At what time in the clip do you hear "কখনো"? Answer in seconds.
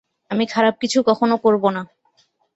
1.07-1.35